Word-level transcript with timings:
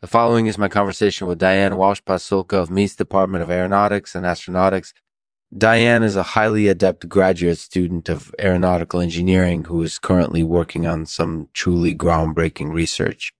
The 0.00 0.06
following 0.06 0.46
is 0.46 0.56
my 0.56 0.70
conversation 0.70 1.26
with 1.26 1.36
Diane 1.36 1.76
Walsh 1.76 2.00
Pasulka 2.00 2.54
of 2.54 2.70
Mead's 2.70 2.96
Department 2.96 3.42
of 3.42 3.50
Aeronautics 3.50 4.14
and 4.14 4.24
Astronautics. 4.24 4.94
Diane 5.54 6.02
is 6.02 6.16
a 6.16 6.22
highly 6.22 6.68
adept 6.68 7.06
graduate 7.06 7.58
student 7.58 8.08
of 8.08 8.34
aeronautical 8.40 9.00
engineering 9.00 9.64
who 9.64 9.82
is 9.82 9.98
currently 9.98 10.42
working 10.42 10.86
on 10.86 11.04
some 11.04 11.50
truly 11.52 11.94
groundbreaking 11.94 12.72
research. 12.72 13.34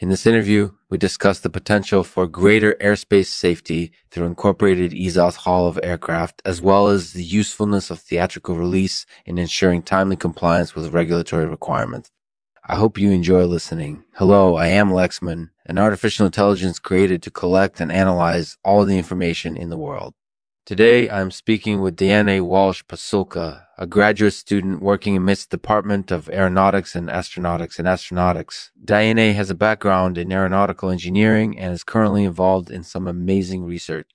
In 0.00 0.10
this 0.10 0.26
interview, 0.26 0.72
we 0.90 0.98
discuss 0.98 1.40
the 1.40 1.48
potential 1.48 2.04
for 2.04 2.26
greater 2.26 2.74
airspace 2.78 3.28
safety 3.28 3.90
through 4.10 4.26
incorporated 4.26 4.92
ease 4.92 5.16
haul 5.16 5.66
of 5.66 5.80
aircraft, 5.82 6.42
as 6.44 6.60
well 6.60 6.88
as 6.88 7.14
the 7.14 7.24
usefulness 7.24 7.90
of 7.90 7.98
theatrical 7.98 8.54
release 8.54 9.06
in 9.24 9.38
ensuring 9.38 9.80
timely 9.80 10.16
compliance 10.16 10.74
with 10.74 10.92
regulatory 10.92 11.46
requirements. 11.46 12.10
I 12.64 12.76
hope 12.76 12.96
you 12.96 13.10
enjoy 13.10 13.44
listening. 13.46 14.04
Hello, 14.14 14.54
I 14.54 14.68
am 14.68 14.90
Lexman, 14.90 15.50
an 15.66 15.78
artificial 15.78 16.26
intelligence 16.26 16.78
created 16.78 17.20
to 17.24 17.30
collect 17.30 17.80
and 17.80 17.90
analyze 17.90 18.56
all 18.64 18.84
the 18.84 18.96
information 18.96 19.56
in 19.56 19.68
the 19.68 19.76
world. 19.76 20.14
Today, 20.64 21.10
I'm 21.10 21.32
speaking 21.32 21.80
with 21.80 21.96
Diane 21.96 22.44
Walsh 22.46 22.84
Pasulka, 22.84 23.64
a 23.76 23.86
graduate 23.88 24.34
student 24.34 24.80
working 24.80 25.16
in 25.16 25.24
MIT's 25.24 25.44
Department 25.44 26.12
of 26.12 26.30
Aeronautics 26.30 26.94
and 26.94 27.08
Astronautics 27.08 27.80
and 27.80 27.88
Astronautics. 27.88 28.70
Diane 28.84 29.34
has 29.34 29.50
a 29.50 29.56
background 29.56 30.16
in 30.16 30.30
aeronautical 30.30 30.88
engineering 30.88 31.58
and 31.58 31.74
is 31.74 31.82
currently 31.82 32.22
involved 32.22 32.70
in 32.70 32.84
some 32.84 33.08
amazing 33.08 33.64
research. 33.64 34.08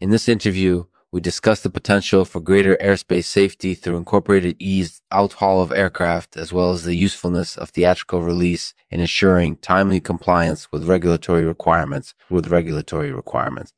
In 0.00 0.08
this 0.08 0.26
interview, 0.26 0.84
we 1.12 1.20
discussed 1.20 1.64
the 1.64 1.70
potential 1.70 2.24
for 2.24 2.40
greater 2.40 2.76
airspace 2.76 3.24
safety 3.24 3.74
through 3.74 3.96
incorporated 3.96 4.54
ease 4.58 5.02
outhaul 5.12 5.62
of 5.62 5.72
aircraft, 5.72 6.36
as 6.36 6.52
well 6.52 6.70
as 6.70 6.84
the 6.84 6.94
usefulness 6.94 7.56
of 7.56 7.70
theatrical 7.70 8.22
release 8.22 8.74
in 8.90 9.00
ensuring 9.00 9.56
timely 9.56 10.00
compliance 10.00 10.70
with 10.70 10.88
regulatory 10.88 11.44
requirements 11.44 12.14
with 12.28 12.48
regulatory 12.48 13.10
requirements. 13.10 13.72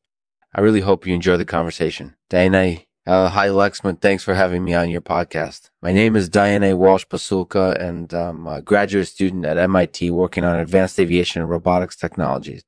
I 0.55 0.61
really 0.61 0.81
hope 0.81 1.07
you 1.07 1.15
enjoy 1.15 1.39
the 1.39 1.47
conversation. 1.47 2.17
Diane, 2.29 2.83
uh, 3.07 3.31
hi 3.31 3.49
Lexman, 3.49 3.99
thanks 4.01 4.23
for 4.23 4.35
having 4.35 4.63
me 4.63 4.75
on 4.75 4.91
your 4.91 5.01
podcast. 5.01 5.71
My 5.81 5.93
name 5.93 6.15
is 6.15 6.29
Diane 6.29 6.77
Walsh 6.77 7.07
Pasulka, 7.07 7.81
and 7.81 8.13
I'm 8.13 8.47
a 8.47 8.61
graduate 8.61 9.09
student 9.09 9.47
at 9.47 9.57
MIT 9.57 10.11
working 10.11 10.45
on 10.45 10.59
advanced 10.59 11.01
aviation 11.01 11.41
and 11.41 11.51
robotics 11.51 11.97
technologies. 11.97 12.63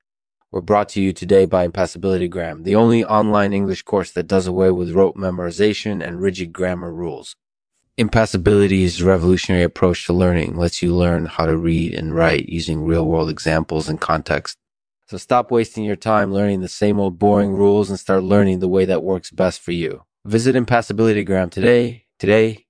We're 0.55 0.61
brought 0.61 0.89
to 0.91 1.01
you 1.01 1.13
today 1.13 1.47
by 1.47 1.67
Impassibilitygram, 1.67 2.63
the 2.63 2.77
only 2.77 3.05
online 3.05 3.53
English 3.53 3.83
course 3.83 4.13
that 4.13 4.29
does 4.29 4.47
away 4.47 4.71
with 4.71 4.93
rote 4.93 5.17
memorization 5.17 6.01
and 6.01 6.21
rigid 6.21 6.53
grammar 6.53 6.93
rules. 6.93 7.35
Impassibility's 7.97 9.03
revolutionary 9.03 9.65
approach 9.65 10.07
to 10.07 10.13
learning 10.13 10.57
lets 10.57 10.81
you 10.81 10.95
learn 10.95 11.27
how 11.27 11.47
to 11.47 11.57
read 11.57 11.93
and 11.93 12.15
write 12.15 12.49
using 12.49 12.85
real 12.85 13.05
world 13.05 13.31
examples 13.31 13.89
and 13.89 14.01
context 14.01 14.57
so 15.09 15.17
stop 15.17 15.51
wasting 15.51 15.83
your 15.83 15.97
time 15.97 16.33
learning 16.33 16.61
the 16.61 16.69
same 16.69 17.01
old 17.01 17.19
boring 17.19 17.55
rules 17.55 17.91
and 17.91 17.99
start 17.99 18.23
learning 18.23 18.61
the 18.61 18.69
way 18.69 18.85
that 18.85 19.03
works 19.03 19.33
best 19.33 19.61
for 19.61 19.73
you. 19.73 20.05
Visit 20.25 20.55
Impassibilitygram 20.55 21.51
today. 21.51 22.05
Today. 22.21 22.67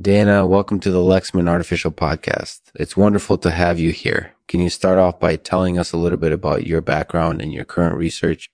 Dana, 0.00 0.44
welcome 0.44 0.80
to 0.80 0.90
the 0.90 0.98
Lexman 0.98 1.48
Artificial 1.48 1.92
Podcast. 1.92 2.62
It's 2.74 2.96
wonderful 2.96 3.38
to 3.38 3.50
have 3.52 3.78
you 3.78 3.92
here. 3.92 4.34
Can 4.48 4.60
you 4.60 4.70
start 4.70 4.98
off 4.98 5.20
by 5.20 5.36
telling 5.36 5.78
us 5.78 5.92
a 5.92 5.96
little 5.96 6.18
bit 6.18 6.32
about 6.32 6.66
your 6.66 6.80
background 6.80 7.40
and 7.40 7.52
your 7.52 7.64
current 7.64 7.96
research? 7.96 8.50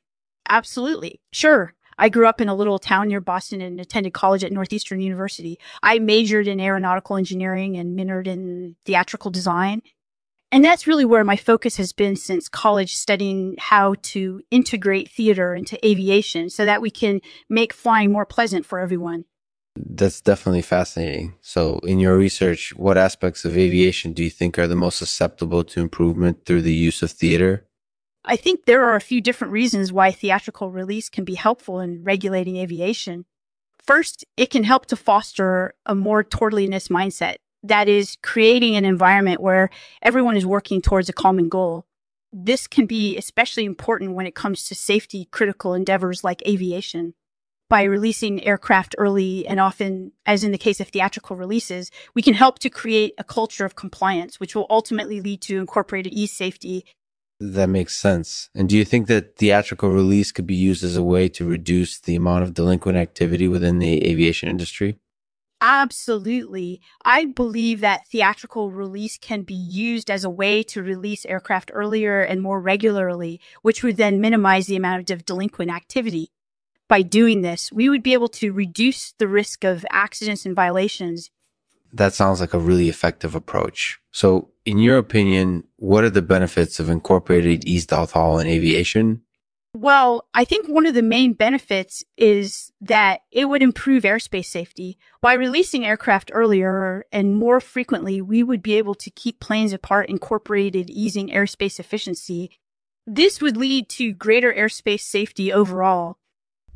Absolutely. 0.48 1.20
Sure. 1.32 1.74
I 1.96 2.08
grew 2.08 2.26
up 2.26 2.40
in 2.40 2.48
a 2.48 2.54
little 2.54 2.80
town 2.80 3.08
near 3.08 3.20
Boston 3.20 3.60
and 3.60 3.80
attended 3.80 4.12
college 4.12 4.42
at 4.42 4.52
Northeastern 4.52 5.00
University. 5.00 5.58
I 5.82 6.00
majored 6.00 6.48
in 6.48 6.60
aeronautical 6.60 7.16
engineering 7.16 7.76
and 7.76 7.96
minored 7.96 8.26
in 8.26 8.74
theatrical 8.84 9.30
design 9.30 9.80
and 10.54 10.64
that's 10.64 10.86
really 10.86 11.04
where 11.04 11.24
my 11.24 11.34
focus 11.34 11.78
has 11.78 11.92
been 11.92 12.14
since 12.14 12.48
college, 12.48 12.94
studying 12.94 13.56
how 13.58 13.96
to 14.02 14.40
integrate 14.52 15.10
theater 15.10 15.52
into 15.52 15.84
aviation 15.84 16.48
so 16.48 16.64
that 16.64 16.80
we 16.80 16.92
can 16.92 17.20
make 17.48 17.72
flying 17.72 18.12
more 18.12 18.24
pleasant 18.24 18.64
for 18.64 18.78
everyone. 18.78 19.24
That's 19.76 20.20
definitely 20.20 20.62
fascinating. 20.62 21.34
So, 21.40 21.80
in 21.80 21.98
your 21.98 22.16
research, 22.16 22.72
what 22.76 22.96
aspects 22.96 23.44
of 23.44 23.58
aviation 23.58 24.12
do 24.12 24.22
you 24.22 24.30
think 24.30 24.58
are 24.58 24.68
the 24.68 24.76
most 24.76 24.98
susceptible 24.98 25.64
to 25.64 25.80
improvement 25.80 26.44
through 26.44 26.62
the 26.62 26.74
use 26.74 27.02
of 27.02 27.10
theater? 27.10 27.66
I 28.24 28.36
think 28.36 28.64
there 28.64 28.84
are 28.84 28.94
a 28.94 29.00
few 29.00 29.20
different 29.20 29.52
reasons 29.52 29.92
why 29.92 30.12
theatrical 30.12 30.70
release 30.70 31.08
can 31.08 31.24
be 31.24 31.34
helpful 31.34 31.80
in 31.80 32.04
regulating 32.04 32.56
aviation. 32.56 33.26
First, 33.84 34.24
it 34.36 34.48
can 34.48 34.64
help 34.64 34.86
to 34.86 34.96
foster 34.96 35.74
a 35.84 35.94
more 35.94 36.24
towardliness 36.24 36.88
mindset 36.88 37.36
that 37.62 37.88
is 37.88 38.16
creating 38.22 38.76
an 38.76 38.84
environment 38.84 39.40
where 39.40 39.70
everyone 40.02 40.36
is 40.36 40.46
working 40.46 40.80
towards 40.80 41.08
a 41.08 41.12
common 41.12 41.48
goal. 41.48 41.86
This 42.32 42.66
can 42.66 42.86
be 42.86 43.16
especially 43.16 43.64
important 43.64 44.14
when 44.14 44.26
it 44.26 44.34
comes 44.34 44.66
to 44.68 44.74
safety 44.74 45.26
critical 45.30 45.74
endeavors 45.74 46.24
like 46.24 46.46
aviation. 46.46 47.14
By 47.70 47.84
releasing 47.84 48.44
aircraft 48.44 48.94
early 48.98 49.46
and 49.46 49.58
often, 49.58 50.12
as 50.26 50.44
in 50.44 50.52
the 50.52 50.58
case 50.58 50.80
of 50.80 50.88
theatrical 50.88 51.34
releases, 51.36 51.90
we 52.14 52.20
can 52.20 52.34
help 52.34 52.58
to 52.58 52.68
create 52.68 53.14
a 53.16 53.24
culture 53.24 53.64
of 53.64 53.74
compliance, 53.74 54.38
which 54.38 54.54
will 54.54 54.66
ultimately 54.68 55.20
lead 55.20 55.40
to 55.42 55.58
incorporated 55.58 56.12
e 56.12 56.26
safety. 56.26 56.84
That 57.40 57.68
makes 57.68 57.96
sense. 57.96 58.50
And 58.54 58.68
do 58.68 58.76
you 58.76 58.84
think 58.84 59.06
that 59.08 59.36
theatrical 59.36 59.90
release 59.90 60.30
could 60.30 60.46
be 60.46 60.54
used 60.54 60.84
as 60.84 60.96
a 60.96 61.02
way 61.02 61.28
to 61.30 61.46
reduce 61.46 61.98
the 61.98 62.16
amount 62.16 62.44
of 62.44 62.54
delinquent 62.54 62.98
activity 62.98 63.48
within 63.48 63.78
the 63.78 64.06
aviation 64.06 64.48
industry? 64.48 64.98
Absolutely. 65.60 66.82
I 67.04 67.24
believe 67.24 67.80
that 67.80 68.06
theatrical 68.08 68.70
release 68.70 69.16
can 69.16 69.42
be 69.42 69.54
used 69.54 70.10
as 70.10 70.22
a 70.22 70.30
way 70.30 70.62
to 70.64 70.82
release 70.82 71.24
aircraft 71.24 71.70
earlier 71.72 72.20
and 72.20 72.42
more 72.42 72.60
regularly, 72.60 73.40
which 73.62 73.82
would 73.82 73.96
then 73.96 74.20
minimize 74.20 74.66
the 74.66 74.76
amount 74.76 75.10
of 75.10 75.24
delinquent 75.24 75.70
activity. 75.70 76.30
By 76.94 77.02
doing 77.02 77.40
this, 77.40 77.72
we 77.72 77.88
would 77.88 78.04
be 78.04 78.12
able 78.12 78.28
to 78.28 78.52
reduce 78.52 79.14
the 79.18 79.26
risk 79.26 79.64
of 79.64 79.84
accidents 79.90 80.46
and 80.46 80.54
violations. 80.54 81.28
That 81.92 82.14
sounds 82.14 82.40
like 82.40 82.54
a 82.54 82.58
really 82.60 82.88
effective 82.88 83.34
approach. 83.34 83.98
So, 84.12 84.52
in 84.64 84.78
your 84.78 84.98
opinion, 84.98 85.64
what 85.74 86.04
are 86.04 86.10
the 86.10 86.22
benefits 86.22 86.78
of 86.78 86.88
incorporated 86.88 87.64
ease 87.64 87.88
outhaul 87.88 88.40
in 88.40 88.46
aviation 88.46 89.22
well, 89.76 90.28
I 90.34 90.44
think 90.44 90.68
one 90.68 90.86
of 90.86 90.94
the 90.94 91.02
main 91.02 91.32
benefits 91.32 92.04
is 92.16 92.70
that 92.80 93.22
it 93.32 93.46
would 93.46 93.60
improve 93.60 94.04
airspace 94.04 94.46
safety. 94.46 94.98
By 95.20 95.32
releasing 95.32 95.84
aircraft 95.84 96.30
earlier 96.32 97.04
and 97.10 97.34
more 97.34 97.58
frequently, 97.58 98.22
we 98.22 98.44
would 98.44 98.62
be 98.62 98.78
able 98.78 98.94
to 98.94 99.10
keep 99.10 99.40
planes 99.40 99.72
apart, 99.72 100.08
incorporated 100.08 100.90
easing 100.90 101.28
airspace 101.30 101.80
efficiency. 101.80 102.52
This 103.04 103.40
would 103.40 103.56
lead 103.56 103.88
to 103.98 104.12
greater 104.12 104.52
airspace 104.52 105.00
safety 105.00 105.52
overall. 105.52 106.18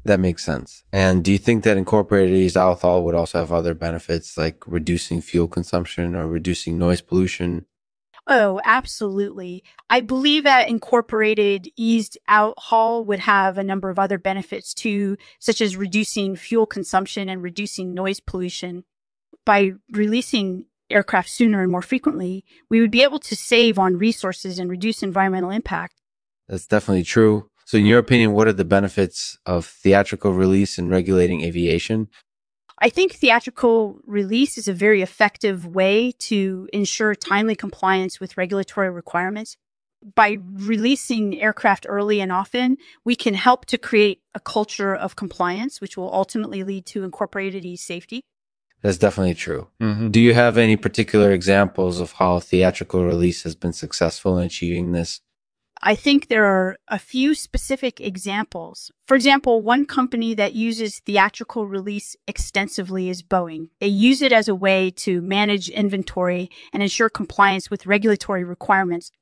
That 0.04 0.20
makes 0.20 0.44
sense. 0.44 0.84
And 0.92 1.24
do 1.24 1.32
you 1.32 1.38
think 1.38 1.64
that 1.64 1.76
incorporated 1.76 2.52
outhaul 2.54 3.04
would 3.04 3.14
also 3.14 3.38
have 3.40 3.52
other 3.52 3.74
benefits 3.74 4.38
like 4.38 4.66
reducing 4.66 5.20
fuel 5.20 5.48
consumption 5.48 6.14
or 6.14 6.26
reducing 6.26 6.78
noise 6.78 7.00
pollution? 7.00 7.66
Oh, 8.30 8.60
absolutely. 8.64 9.64
I 9.88 10.02
believe 10.02 10.44
that 10.44 10.68
incorporated 10.68 11.68
eased 11.76 12.18
out 12.28 12.54
haul 12.58 13.04
would 13.06 13.20
have 13.20 13.56
a 13.56 13.64
number 13.64 13.88
of 13.88 13.98
other 13.98 14.18
benefits 14.18 14.74
too, 14.74 15.16
such 15.38 15.62
as 15.62 15.76
reducing 15.76 16.36
fuel 16.36 16.66
consumption 16.66 17.30
and 17.30 17.42
reducing 17.42 17.94
noise 17.94 18.20
pollution. 18.20 18.84
By 19.46 19.72
releasing 19.92 20.66
aircraft 20.90 21.30
sooner 21.30 21.62
and 21.62 21.72
more 21.72 21.80
frequently, 21.80 22.44
we 22.68 22.82
would 22.82 22.90
be 22.90 23.02
able 23.02 23.18
to 23.20 23.34
save 23.34 23.78
on 23.78 23.96
resources 23.96 24.58
and 24.58 24.70
reduce 24.70 25.02
environmental 25.02 25.50
impact. 25.50 25.94
That's 26.48 26.66
definitely 26.66 27.04
true. 27.04 27.50
So, 27.68 27.76
in 27.76 27.84
your 27.84 27.98
opinion, 27.98 28.32
what 28.32 28.48
are 28.48 28.54
the 28.54 28.64
benefits 28.64 29.36
of 29.44 29.66
theatrical 29.66 30.32
release 30.32 30.78
in 30.78 30.88
regulating 30.88 31.42
aviation? 31.42 32.08
I 32.78 32.88
think 32.88 33.12
theatrical 33.12 34.00
release 34.06 34.56
is 34.56 34.68
a 34.68 34.72
very 34.72 35.02
effective 35.02 35.66
way 35.66 36.12
to 36.12 36.66
ensure 36.72 37.14
timely 37.14 37.54
compliance 37.54 38.20
with 38.20 38.38
regulatory 38.38 38.88
requirements. 38.88 39.58
By 40.14 40.38
releasing 40.54 41.38
aircraft 41.42 41.84
early 41.86 42.22
and 42.22 42.32
often, 42.32 42.78
we 43.04 43.14
can 43.14 43.34
help 43.34 43.66
to 43.66 43.76
create 43.76 44.22
a 44.34 44.40
culture 44.40 44.94
of 44.94 45.16
compliance, 45.16 45.78
which 45.78 45.94
will 45.94 46.10
ultimately 46.10 46.64
lead 46.64 46.86
to 46.86 47.04
incorporated 47.04 47.66
e 47.66 47.76
safety. 47.76 48.22
That's 48.80 48.96
definitely 48.96 49.34
true. 49.34 49.68
Mm-hmm. 49.82 50.08
Do 50.08 50.20
you 50.20 50.32
have 50.32 50.56
any 50.56 50.76
particular 50.76 51.32
examples 51.32 52.00
of 52.00 52.12
how 52.12 52.40
theatrical 52.40 53.04
release 53.04 53.42
has 53.42 53.54
been 53.54 53.74
successful 53.74 54.38
in 54.38 54.46
achieving 54.46 54.92
this? 54.92 55.20
I 55.80 55.94
think 55.94 56.28
there 56.28 56.44
are 56.44 56.76
a 56.88 56.98
few 56.98 57.34
specific 57.34 58.00
examples. 58.00 58.90
For 59.06 59.14
example, 59.14 59.62
one 59.62 59.86
company 59.86 60.34
that 60.34 60.54
uses 60.54 60.98
theatrical 60.98 61.66
release 61.66 62.16
extensively 62.26 63.08
is 63.08 63.22
Boeing. 63.22 63.68
They 63.80 63.86
use 63.86 64.20
it 64.20 64.32
as 64.32 64.48
a 64.48 64.54
way 64.54 64.90
to 64.96 65.20
manage 65.20 65.68
inventory 65.68 66.50
and 66.72 66.82
ensure 66.82 67.08
compliance 67.08 67.70
with 67.70 67.86
regulatory 67.86 68.42
requirements. 68.42 69.12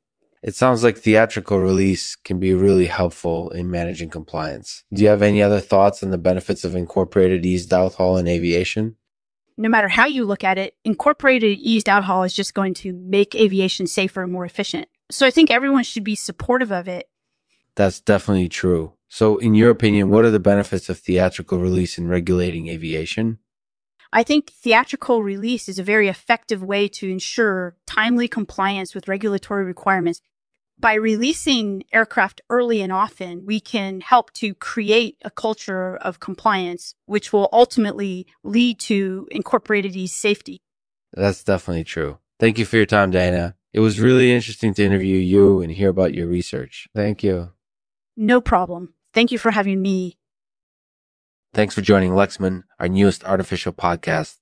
It 0.43 0.55
sounds 0.55 0.83
like 0.83 0.97
theatrical 0.97 1.59
release 1.59 2.15
can 2.15 2.39
be 2.39 2.55
really 2.55 2.87
helpful 2.87 3.51
in 3.51 3.71
managing 3.71 4.11
compliance. 4.11 4.85
Do 4.93 5.03
you 5.03 5.09
have 5.09 5.23
any 5.23 5.43
other 5.43 5.61
thoughts 5.61 6.03
on 6.03 6.11
the 6.11 6.19
benefits 6.19 6.65
of 6.65 6.75
incorporated 6.75 7.45
eased 7.45 7.71
outhaul 7.71 8.19
in 8.19 8.29
aviation? 8.29 8.97
No 9.59 9.69
matter 9.69 9.89
how 9.89 10.07
you 10.07 10.25
look 10.25 10.45
at 10.45 10.59
it, 10.59 10.75
incorporated 10.85 11.59
eased 11.59 11.87
outhaul 11.87 12.25
is 12.25 12.35
just 12.35 12.55
going 12.55 12.75
to 12.75 12.93
make 12.93 13.35
aviation 13.35 13.87
safer 13.87 14.23
and 14.23 14.33
more 14.33 14.45
efficient. 14.45 14.89
So 15.11 15.27
I 15.27 15.31
think 15.31 15.51
everyone 15.51 15.85
should 15.85 16.05
be 16.05 16.17
supportive 16.17 16.73
of 16.73 16.89
it. 16.89 17.09
That's 17.77 18.01
definitely 18.01 18.49
true. 18.49 18.95
So, 19.09 19.37
in 19.37 19.55
your 19.55 19.71
opinion, 19.71 20.11
what 20.11 20.25
are 20.25 20.31
the 20.31 20.41
benefits 20.41 20.89
of 20.89 20.99
theatrical 20.99 21.59
release 21.59 21.97
in 21.97 22.09
regulating 22.09 22.69
aviation? 22.69 23.39
I 24.13 24.23
think 24.23 24.51
theatrical 24.51 25.23
release 25.23 25.69
is 25.69 25.79
a 25.79 25.85
very 25.85 26.09
effective 26.09 26.63
way 26.63 26.89
to 26.89 27.11
ensure 27.11 27.77
timely 27.87 28.29
compliance 28.29 28.95
with 28.95 29.09
regulatory 29.09 29.65
requirements. 29.65 30.23
By 30.79 30.95
releasing 30.95 31.85
aircraft 31.93 32.41
early 32.51 32.83
and 32.83 32.93
often, 32.93 33.47
we 33.47 33.61
can 33.61 34.01
help 34.01 34.33
to 34.35 34.55
create 34.55 35.17
a 35.25 35.31
culture 35.31 35.97
of 35.97 36.21
compliance, 36.21 36.95
which 37.07 37.33
will 37.33 37.49
ultimately 37.53 38.27
lead 38.43 38.79
to 38.81 39.29
incorporated 39.31 39.97
ease 39.97 40.13
safety. 40.13 40.61
That's 41.13 41.45
definitely 41.45 41.85
true. 41.85 42.19
Thank 42.39 42.59
you 42.59 42.67
for 42.67 42.77
your 42.77 42.87
time, 42.87 43.11
Diana. 43.11 43.55
It 43.77 43.81
was 43.81 44.01
really 44.01 44.33
interesting 44.33 44.73
to 44.73 44.85
interview 44.87 45.19
you 45.19 45.61
and 45.61 45.71
hear 45.71 45.91
about 45.91 46.15
your 46.15 46.27
research. 46.27 46.89
Thank 46.95 47.23
you. 47.23 47.51
No 48.17 48.41
problem. 48.41 48.95
Thank 49.13 49.31
you 49.31 49.37
for 49.37 49.51
having 49.51 49.83
me. 49.83 50.17
Thanks 51.53 51.75
for 51.75 51.83
joining 51.83 52.13
Lexman, 52.13 52.63
our 52.81 52.89
newest 52.89 53.23
artificial 53.25 53.75
podcast. 53.75 54.37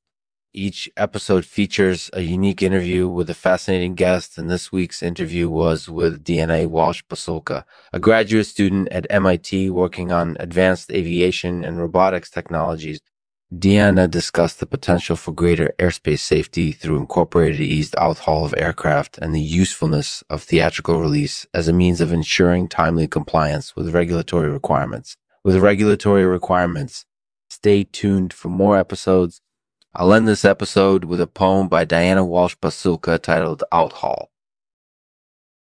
Each 0.52 0.88
episode 0.96 1.44
features 1.44 2.10
a 2.12 2.20
unique 2.20 2.62
interview 2.62 3.08
with 3.08 3.28
a 3.28 3.34
fascinating 3.34 3.96
guest, 3.96 4.38
and 4.38 4.48
this 4.48 4.70
week's 4.70 5.02
interview 5.02 5.50
was 5.50 5.88
with 5.88 6.22
Diana 6.22 6.68
Walsh 6.68 7.02
Pasulka, 7.10 7.64
a 7.92 7.98
graduate 7.98 8.46
student 8.46 8.86
at 8.92 9.04
MIT 9.10 9.68
working 9.70 10.12
on 10.12 10.36
advanced 10.38 10.92
aviation 10.92 11.64
and 11.64 11.80
robotics 11.80 12.30
technologies. 12.30 13.00
Diana 13.58 14.08
discussed 14.08 14.60
the 14.60 14.66
potential 14.66 15.16
for 15.16 15.32
greater 15.32 15.74
airspace 15.78 16.20
safety 16.20 16.72
through 16.72 16.98
incorporated 16.98 17.60
eased 17.60 17.94
outhaul 17.94 18.44
of 18.44 18.54
aircraft 18.56 19.18
and 19.18 19.34
the 19.34 19.40
usefulness 19.40 20.24
of 20.30 20.42
theatrical 20.42 21.00
release 21.00 21.46
as 21.52 21.68
a 21.68 21.72
means 21.72 22.00
of 22.00 22.12
ensuring 22.12 22.68
timely 22.68 23.06
compliance 23.06 23.76
with 23.76 23.94
regulatory 23.94 24.50
requirements. 24.50 25.16
With 25.44 25.56
regulatory 25.56 26.24
requirements, 26.24 27.04
stay 27.50 27.84
tuned 27.84 28.32
for 28.32 28.48
more 28.48 28.78
episodes 28.78 29.40
I'll 29.96 30.12
end 30.12 30.26
this 30.26 30.44
episode 30.44 31.04
with 31.04 31.20
a 31.20 31.26
poem 31.28 31.68
by 31.68 31.84
Diana 31.84 32.24
Walsh 32.24 32.56
Pasulka 32.60 33.20
titled 33.20 33.62
Outhaul. 33.72 34.26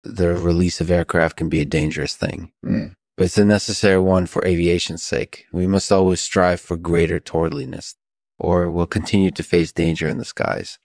The 0.03 0.35
release 0.35 0.81
of 0.81 0.91
aircraft 0.91 1.37
can 1.37 1.51
be 1.51 1.61
a 1.61 1.67
dangerous 1.67 2.17
thing, 2.17 2.51
mm. 2.65 2.95
But 3.17 3.25
it's 3.25 3.39
a 3.39 3.45
necessary 3.45 3.99
one 3.99 4.27
for 4.27 4.45
aviation's 4.45 5.03
sake. 5.03 5.47
We 5.53 5.67
must 5.67 5.93
always 5.93 6.21
strive 6.21 6.61
for 6.61 6.77
greater 6.77 7.21
towardliness, 7.21 7.95
or 8.39 8.71
we'll 8.71 8.87
continue 8.87 9.31
to 9.33 9.43
face 9.43 9.73
danger 9.73 10.09
in 10.09 10.19
the 10.19 10.25
skies. 10.25 10.79